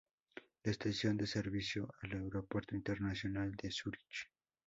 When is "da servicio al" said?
1.15-2.13